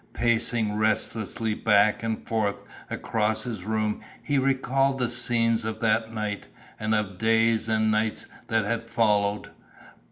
[0.13, 6.47] Pacing restlessly back and forth across his room, he recalled the scenes of that night,
[6.79, 9.51] and of days and nights that had followed.